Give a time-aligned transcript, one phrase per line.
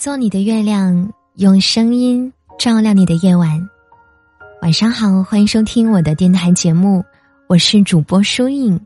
[0.00, 3.68] 做你的月亮，用声音照亮你的夜晚。
[4.62, 7.04] 晚上好，欢迎收听我的电台节目，
[7.48, 8.80] 我是主播舒影。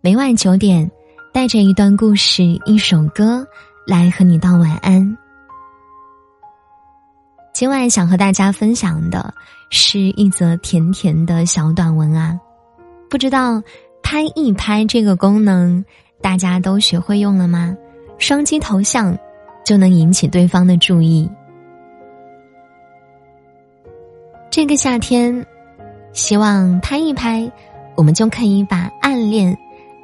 [0.00, 0.90] 每晚九点，
[1.34, 3.46] 带着一段故事、一首歌
[3.86, 5.18] 来和你道晚安。
[7.52, 9.34] 今晚想和大家分享的
[9.68, 12.40] 是一则甜甜的小短文啊，
[13.10, 13.62] 不知道
[14.02, 15.84] 拍一拍这个功能
[16.22, 17.76] 大家都学会用了吗？
[18.16, 19.14] 双击头像。
[19.64, 21.30] 就能引起对方的注意。
[24.50, 25.46] 这个夏天，
[26.12, 27.50] 希望拍一拍，
[27.96, 29.56] 我们就可以把暗恋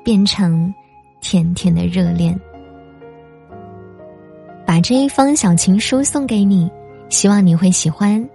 [0.05, 0.73] 变成
[1.21, 2.39] 甜甜的热恋。
[4.67, 6.71] 把这一封小情书送给你，
[7.09, 8.29] 希望你会喜欢。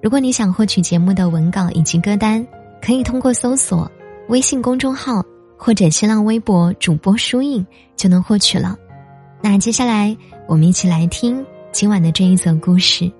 [0.00, 2.46] 如果你想获取节目的文稿以及歌单，
[2.82, 3.90] 可以通过搜索
[4.28, 5.24] 微信公众号
[5.56, 8.76] 或者新浪微博主播书印就能获取了。
[9.44, 10.16] 那接下来。
[10.46, 13.12] 我们一起来听今晚的这一则故事。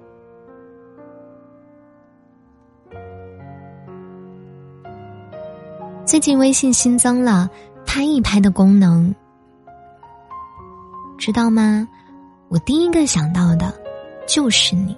[6.07, 7.48] 最近微信新增了
[7.85, 9.15] 拍一拍的功能，
[11.19, 11.87] 知道吗？
[12.48, 13.70] 我第一个想到的
[14.27, 14.97] 就是你。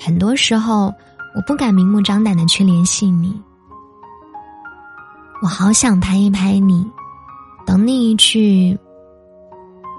[0.00, 0.92] 很多时候，
[1.36, 3.40] 我不敢明目张胆的去联系你，
[5.40, 6.84] 我好想拍一拍你，
[7.64, 8.76] 等你一句。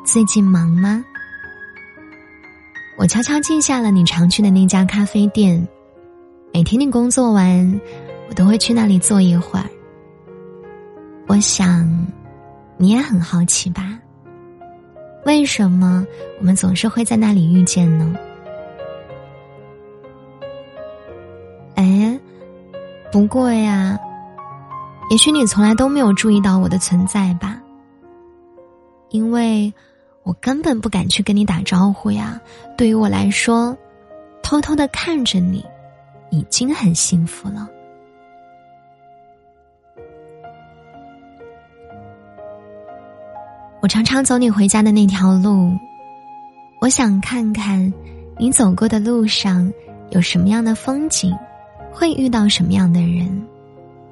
[0.04, 1.04] 最近忙吗？
[2.98, 5.66] 我悄悄记下了你常去的那家咖啡店，
[6.54, 7.82] 每天你工作完，
[8.28, 9.66] 我都会去那里坐一会儿。
[11.26, 11.90] 我想，
[12.78, 13.98] 你也很好奇吧？
[15.26, 16.06] 为什么
[16.38, 18.14] 我们总是会在那里遇见呢？
[21.76, 22.20] 哎，
[23.10, 23.98] 不过呀，
[25.10, 27.58] 也许你从来都没有注意到我的存在吧？
[29.10, 29.74] 因为。
[30.24, 32.40] 我根本不敢去跟你打招呼呀！
[32.78, 33.78] 对于我来说，
[34.42, 35.64] 偷偷的看着你，
[36.30, 37.68] 已经很幸福了。
[43.82, 45.78] 我常常走你回家的那条路，
[46.80, 47.94] 我想看看
[48.40, 49.70] 你走过的路上
[50.12, 51.38] 有什么样的风景，
[51.92, 53.46] 会遇到什么样的人，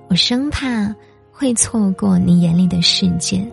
[0.10, 0.94] 我生怕
[1.32, 3.50] 会错过你眼里的世界。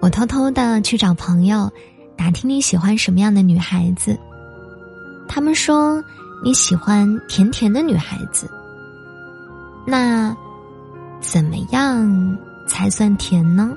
[0.00, 1.70] 我偷偷的去找朋友，
[2.16, 4.18] 打听你喜欢什么样的女孩子。
[5.28, 6.02] 他们说
[6.42, 8.48] 你喜欢甜甜的女孩子。
[9.86, 10.36] 那
[11.20, 13.76] 怎么样才算甜呢？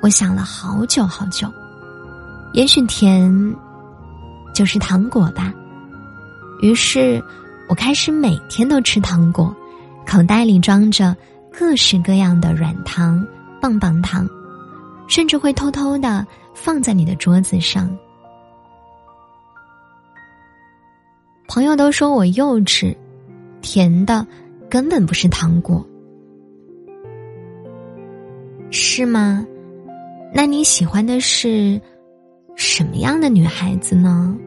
[0.00, 1.52] 我想了好久好久，
[2.54, 3.54] 也许甜
[4.54, 5.52] 就是糖果吧。
[6.62, 7.22] 于是
[7.68, 9.54] 我开始每天都吃糖果，
[10.06, 11.14] 口袋里装着
[11.52, 13.26] 各式各样的软糖、
[13.60, 14.26] 棒棒糖。
[15.10, 17.90] 甚至会偷偷的放在你的桌子上。
[21.48, 22.96] 朋友都说我幼稚，
[23.60, 24.24] 甜的
[24.70, 25.84] 根本不是糖果，
[28.70, 29.44] 是吗？
[30.32, 31.80] 那你喜欢的是
[32.54, 34.38] 什么样的女孩子呢？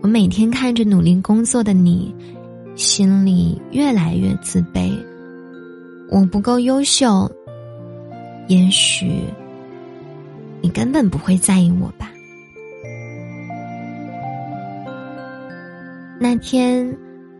[0.00, 2.14] 我每天看着努力工作的你，
[2.76, 4.92] 心里越来越自卑。
[6.08, 7.28] 我不够优秀。
[8.46, 9.24] 也许
[10.60, 12.10] 你根本不会在意我吧。
[16.20, 16.96] 那天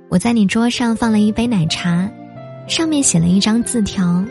[0.08, 2.10] 我在你桌上放了一杯奶茶，
[2.66, 4.24] 上面写了一张字条：“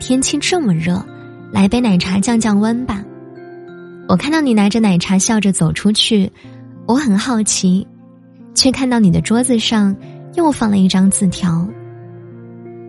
[0.00, 1.04] 天气这么热，
[1.52, 3.04] 来杯奶茶降降温吧。”
[4.08, 6.30] 我看到你拿着奶茶笑着走出去，
[6.86, 7.86] 我很好奇，
[8.54, 9.94] 却看到你的桌子上
[10.34, 11.68] 又放了一张字条：“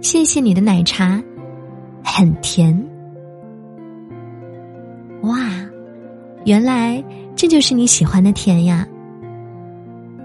[0.01, 1.22] 谢谢你的奶茶，
[2.03, 2.75] 很甜。”
[6.46, 7.03] 原来
[7.35, 8.88] 这就是你喜欢的甜呀！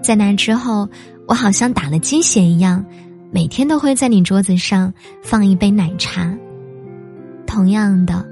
[0.01, 0.87] 在那之后，
[1.27, 2.83] 我好像打了鸡血一样，
[3.31, 6.35] 每天都会在你桌子上放一杯奶茶。
[7.45, 8.25] 同样的，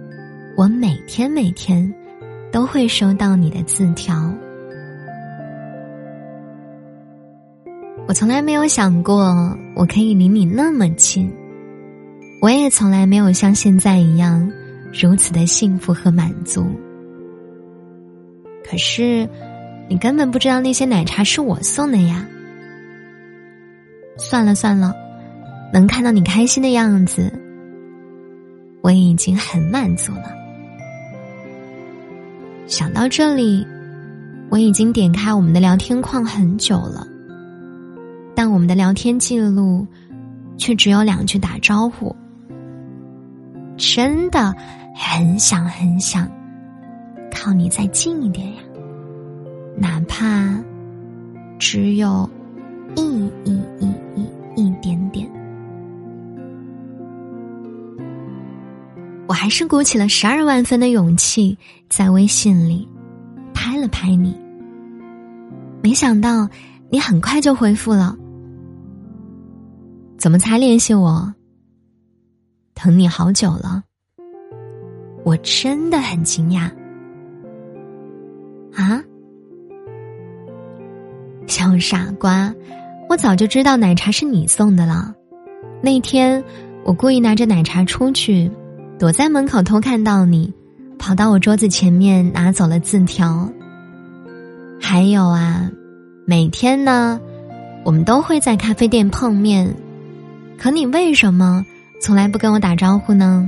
[0.58, 1.94] 我每天每天
[2.52, 4.34] 都会收到你的字条。
[8.08, 11.32] 我从来没有想过我可以离你那么近，
[12.42, 14.50] 我也从来没有像现在一样。
[14.94, 16.66] 如此的幸福和满足，
[18.76, 19.26] 可是
[19.88, 22.28] 你根本不知道那些奶茶是我送的呀。
[24.18, 24.94] 算了算了，
[25.72, 27.32] 能看到你开心的样子，
[28.82, 30.24] 我已经很满足了。
[32.68, 33.66] 想到这里，
[34.50, 37.08] 我已经点开我们的聊天框很久了，
[38.36, 39.88] 但我们的聊天记录
[40.58, 42.14] 却只有两句打招呼。
[43.78, 44.54] 真的。
[44.98, 46.26] 很想很想
[47.46, 48.62] 靠你再近一点呀，
[49.78, 50.60] 哪怕
[51.60, 52.28] 只有
[52.96, 54.26] 一一一一
[54.56, 55.30] 一点点。
[59.28, 61.56] 我还是鼓起了十二万分的勇气，
[61.88, 62.90] 在微信里
[63.54, 64.36] 拍了拍你。
[65.84, 66.50] 没想到
[66.90, 68.18] 你很快就回复了，
[70.18, 71.32] 怎么才联系我？
[72.74, 73.84] 等你好久了，
[75.24, 76.72] 我真的很惊讶。
[81.66, 82.54] 小傻瓜，
[83.10, 85.12] 我早就知道奶茶是你送的了。
[85.82, 86.44] 那天
[86.84, 88.52] 我故意拿着奶茶出去，
[89.00, 90.54] 躲在门口偷看到你，
[91.00, 93.50] 跑到我桌子前面拿走了字条。
[94.80, 95.72] 还有啊，
[96.28, 97.20] 每天呢，
[97.84, 99.76] 我们都会在咖啡店碰面，
[100.60, 101.66] 可你为什么？
[102.00, 103.48] 从来不跟我打招呼呢，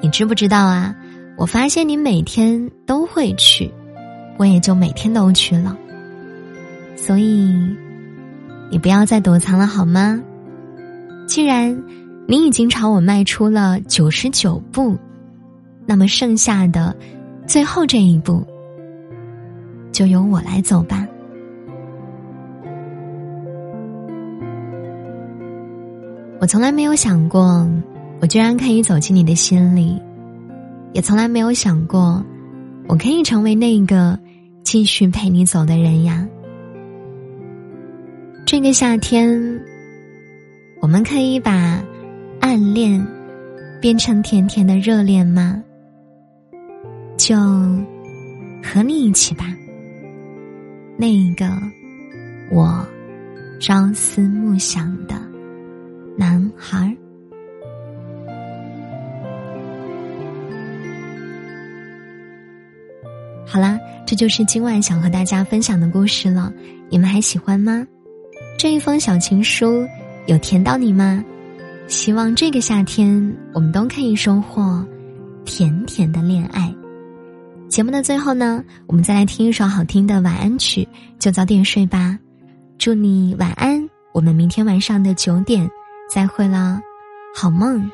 [0.00, 0.96] 你知不知道啊？
[1.36, 3.72] 我发现你每天都会去，
[4.36, 5.76] 我也就每天都去了。
[7.06, 7.54] 所以，
[8.70, 10.18] 你不要再躲藏了好吗？
[11.26, 11.84] 既然
[12.26, 14.96] 你已经朝我迈出了九十九步，
[15.84, 16.96] 那么剩下的
[17.46, 18.42] 最后这一步，
[19.92, 21.06] 就由我来走吧。
[26.40, 27.68] 我从来没有想过，
[28.22, 30.00] 我居然可以走进你的心里，
[30.94, 32.24] 也从来没有想过，
[32.88, 34.18] 我可以成为那个
[34.62, 36.26] 继续陪你走的人呀。
[38.46, 39.60] 这个夏天，
[40.80, 41.82] 我们可以把
[42.40, 43.04] 暗恋
[43.80, 45.60] 变成甜甜的热恋吗？
[47.16, 47.36] 就
[48.62, 49.46] 和你一起吧，
[50.98, 51.46] 那一个
[52.50, 52.86] 我
[53.60, 55.14] 朝思暮想的。
[56.16, 56.96] 男孩，
[63.44, 66.52] 好啦，这就是今晚想和大家分享的故事了。
[66.88, 67.84] 你们还喜欢吗？
[68.56, 69.86] 这一封小情书
[70.26, 71.22] 有甜到你吗？
[71.86, 74.82] 希望这个夏天我们都可以收获
[75.44, 76.74] 甜甜的恋爱。
[77.68, 82.18] 节目的最后呢，我们再来听一首好听的晚安曲，就早点睡吧。
[82.78, 85.68] 祝你晚安，我们明天晚上的九点。
[86.10, 86.80] 再会了，
[87.34, 87.90] 好梦。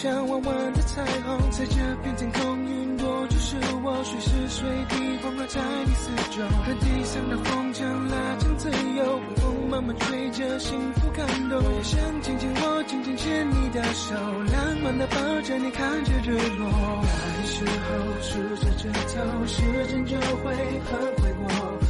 [0.00, 1.74] 像弯弯的彩虹，在这
[2.04, 6.46] 片天空，云朵就是我，随时随地环绕在你四周。
[6.46, 11.58] 和地上的风筝拉长自由，微风慢慢吹着，幸福感动。
[11.58, 17.02] 我也想紧紧握，紧紧牵你的手，浪漫的抱着你，看着日落。
[17.02, 20.54] 那时候数着指头，时间就会
[20.86, 21.87] 很快过。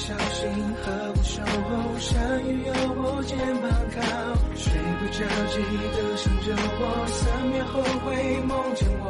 [0.00, 0.48] 小心
[0.82, 4.00] 呵护守候，山雨有我肩膀靠，
[4.56, 5.18] 睡不着
[5.52, 5.60] 记
[5.92, 6.82] 得想着我？
[7.06, 9.04] 三秒后会梦见我，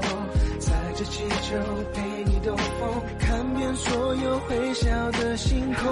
[0.59, 1.57] 载着气球
[1.95, 2.91] 陪你兜风，
[3.21, 5.87] 看遍所有会笑的星空。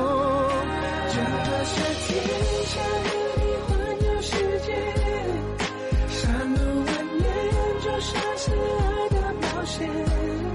[1.15, 2.09] 整个夏天
[2.67, 3.71] 想和你环
[4.03, 4.35] 游世
[4.67, 4.69] 界，
[6.09, 6.91] 山路蜿
[7.23, 7.23] 蜒
[7.85, 10.48] 就像是爱的冒险。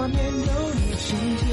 [0.00, 0.30] 画面有
[0.72, 1.44] 你情节。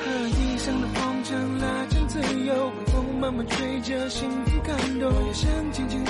[0.00, 6.05] 和一生的风筝拉成自由，微风慢慢吹着，幸福感动，我想静静。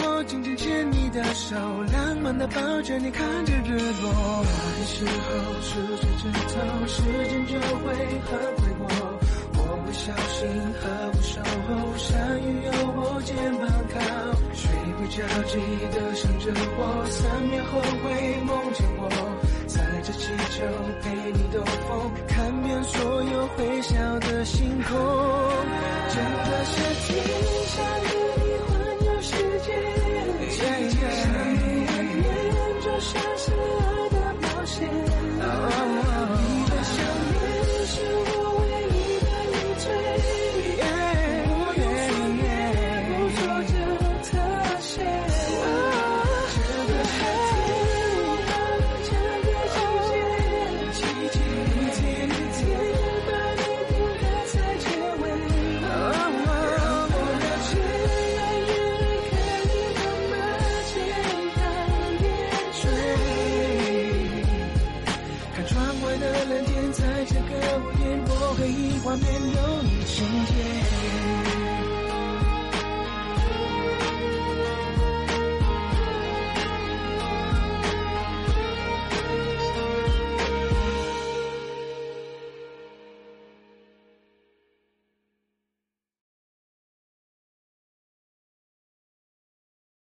[1.16, 1.56] 的手，
[1.92, 4.44] 浪漫的抱着你，看着日落。
[4.44, 5.08] 的时候
[5.62, 6.54] 数着指头，
[6.86, 7.84] 时间就会
[8.20, 8.84] 很快过。
[9.56, 10.46] 我会小心
[10.76, 13.96] 呵护守候，山雨有我肩膀靠，
[14.52, 14.68] 睡
[14.98, 15.16] 不着
[15.48, 15.56] 记
[15.90, 16.80] 得想着我？
[17.08, 18.04] 三秒后会
[18.44, 19.02] 梦见我。
[19.66, 19.80] 载。
[20.06, 20.62] 着气球
[21.02, 24.94] 陪你兜风，看遍所有会笑的星空。
[26.12, 26.74] 整个夏
[27.08, 27.16] 天
[27.66, 28.05] 下你。
[33.12, 33.75] 相信。
[69.06, 71.05] 画面有你情节。